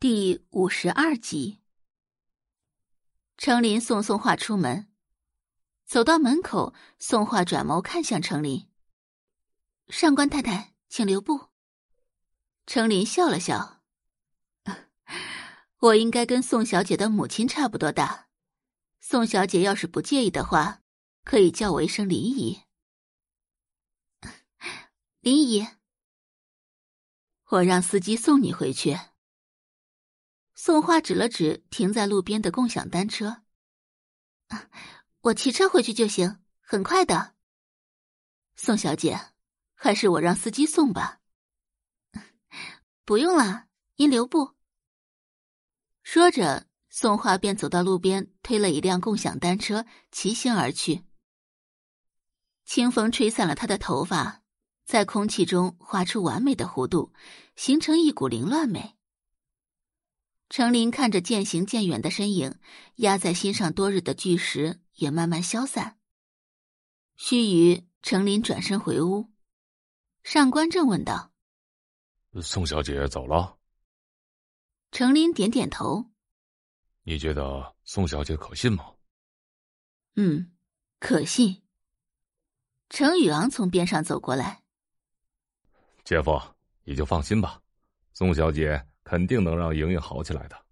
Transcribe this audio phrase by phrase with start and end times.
[0.00, 1.58] 第五十二集，
[3.36, 4.86] 程林送宋画出门，
[5.86, 8.68] 走到门口，宋画转眸看向程林
[9.90, 11.48] ：“上官太太，请留步。”
[12.64, 13.82] 程林笑了笑
[15.80, 18.28] ：“我应该跟宋小姐的母亲差不多大，
[19.00, 20.80] 宋小姐要是不介意的话，
[21.24, 22.62] 可以叫我一声林姨。
[25.18, 25.66] ”林姨，
[27.46, 28.96] 我让司机送你回去。
[30.60, 33.42] 宋花指了指停在路边的共享单车，
[35.20, 37.36] 我骑车回去就行，很快的。
[38.56, 39.20] 宋小姐，
[39.76, 41.20] 还是我让司机送吧。
[43.04, 44.56] 不用了，您留步。
[46.02, 51.04] 说着，宋画便走到路边，推了一辆共享单车，骑行而去。
[52.64, 54.42] 清风吹散了她的头发，
[54.84, 57.12] 在空气中画出完美的弧度，
[57.54, 58.97] 形成一股凌乱美。
[60.58, 62.58] 程林看着渐行渐远的身影，
[62.96, 66.00] 压在心上多日的巨石也慢慢消散。
[67.14, 69.30] 须臾，程林转身回屋，
[70.24, 71.32] 上官正问道
[72.42, 73.56] ：“宋小姐走了？”
[74.90, 76.10] 程林点点头
[77.06, 78.84] ：“你觉得宋小姐可信吗
[80.18, 80.50] ？”“嗯，
[80.98, 81.62] 可信。”
[82.90, 84.64] 程宇昂从边上走过来
[86.02, 86.36] ：“姐夫，
[86.82, 87.62] 你就放心吧，
[88.12, 90.66] 宋小姐。”肯定能让莹莹好起来的。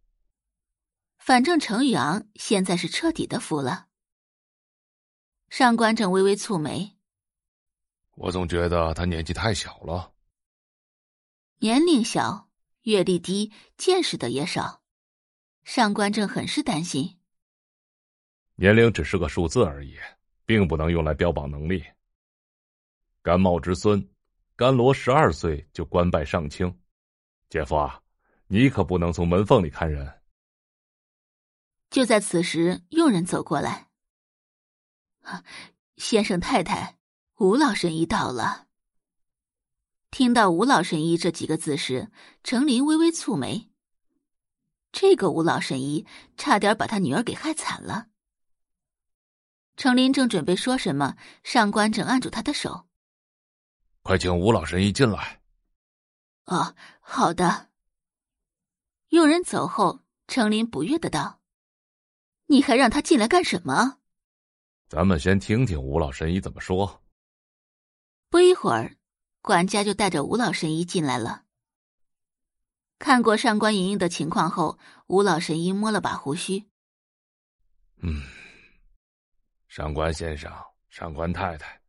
[1.16, 3.86] 反正程宇昂现在是彻底的服了。
[5.48, 6.96] 上官正微微蹙眉，
[8.12, 10.12] 我总觉得他年纪太小了。
[11.60, 12.50] 年龄小，
[12.82, 14.82] 阅历低，见识的也少。
[15.64, 17.18] 上官正很是担心。
[18.56, 19.96] 年龄只是个数字而已，
[20.44, 21.82] 并不能用来标榜能力。
[23.22, 24.06] 甘茂之孙，
[24.56, 26.78] 甘罗十二岁就官拜上卿，
[27.48, 28.02] 姐夫啊。
[28.48, 30.20] 你可不能从门缝里看人。
[31.90, 33.88] 就在此时，佣人走过来
[35.96, 36.98] ：“先生太太，
[37.36, 38.66] 吴老神医到了。”
[40.10, 42.10] 听到“吴老神医”这几个字时，
[42.42, 43.70] 程琳微微蹙眉。
[44.92, 46.06] 这个吴老神医
[46.36, 48.08] 差点把他女儿给害惨了。
[49.76, 52.86] 程琳正准备说什么，上官正按住他的手
[54.02, 55.42] ：“快请吴老神医进来。
[56.46, 57.68] ”“哦，好的。”
[59.10, 61.40] 佣人走后，程林不悦的道
[62.46, 63.98] ：“你还让他进来干什么？”
[64.88, 67.02] 咱们先听听吴老神医怎么说。
[68.28, 68.96] 不一会儿，
[69.40, 71.44] 管家就带着吴老神医进来了。
[72.98, 76.64] 看过上官莹莹的情况后，吴老神医摸了把胡须
[78.02, 78.22] ：“嗯，
[79.68, 80.52] 上官先生、
[80.90, 81.80] 上官太太，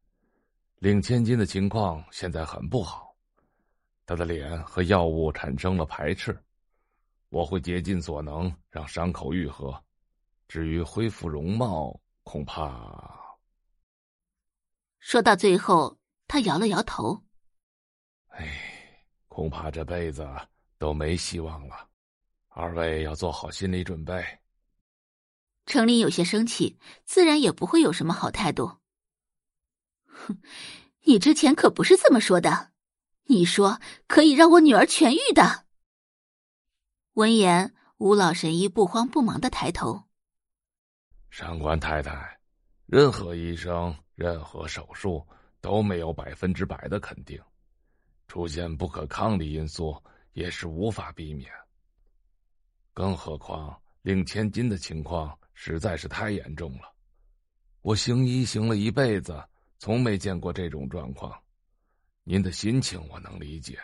[0.80, 3.16] 令千金的情况现在很不好，
[4.06, 6.38] 她的脸和药物产生了排斥。”
[7.30, 9.84] 我会竭尽所能让伤口愈合，
[10.48, 13.38] 至于恢复容貌，恐怕……
[15.00, 17.24] 说到最后，他摇了摇头。
[18.30, 20.28] 哎，恐怕这辈子
[20.78, 21.90] 都没希望了。
[22.50, 24.26] 二位要做好心理准备。
[25.66, 28.80] 程琳有些生气，自然也不会有什么好态度。
[30.06, 30.42] 哼，
[31.04, 32.72] 你之前可不是这么说的，
[33.26, 35.67] 你说可以让我女儿痊愈的。
[37.18, 40.04] 闻言，吴老神医不慌不忙的抬头。
[41.32, 42.40] 上官太太，
[42.86, 45.26] 任何医生、任何手术
[45.60, 47.42] 都没有百分之百的肯定，
[48.28, 50.00] 出现不可抗力因素
[50.34, 51.52] 也是无法避免。
[52.94, 56.94] 更何况令千金的情况实在是太严重了，
[57.82, 59.44] 我行医行了一辈子，
[59.80, 61.36] 从没见过这种状况。
[62.24, 63.80] 您的心情我能理解，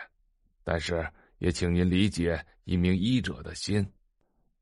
[0.62, 1.04] 但是。
[1.44, 3.86] 也请您理解一名医者的心，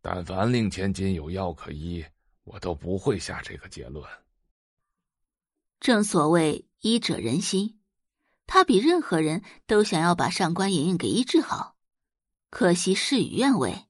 [0.01, 2.05] 但凡令千金有药可医，
[2.43, 4.05] 我都不会下这个结论。
[5.79, 7.79] 正所谓医者仁心，
[8.49, 11.77] 他比任何人都想要把上官莹莹给医治好，
[12.51, 13.87] 可惜事与愿违。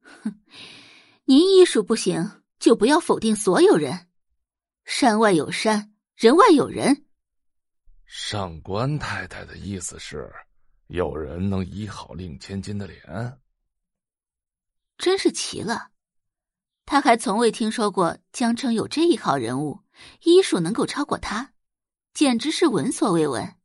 [0.00, 0.40] 哼，
[1.26, 4.08] 您医术不行，就不要否定所有人。
[4.84, 7.06] 山外有山，人外有人。
[8.04, 10.28] 上官太太的意思是？
[10.88, 13.40] 有人能医好令千金的脸，
[14.96, 15.90] 真是奇了。
[16.86, 19.80] 他还从未听说过江城有这一号人物，
[20.22, 21.52] 医术能够超过他，
[22.14, 23.56] 简直是闻所未闻。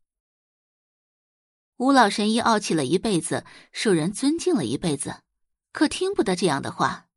[1.77, 5.23] 吴老神医傲气了一辈子，受人尊敬了一辈子，
[5.71, 7.07] 可听不得这样的话。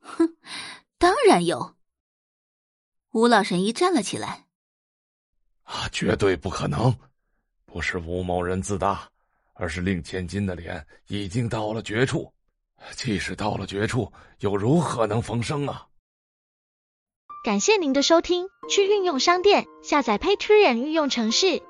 [0.00, 0.36] 哼，
[0.98, 1.76] 当然有。
[3.12, 4.46] 吴老神医站了起来，
[5.62, 6.96] 啊，绝对不可能。
[7.72, 9.08] 不是吴某人自大，
[9.54, 12.32] 而是令千金的脸已经到了绝处。
[12.96, 15.86] 即使到了绝处，又如何能逢生啊？
[17.44, 21.62] 感谢您的收听，去运用商店下载 Patreon 运用城市，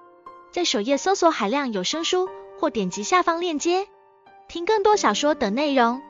[0.52, 3.86] 在首页搜索海量有声书，或点击下方链接
[4.48, 6.00] 听更多小说等内容。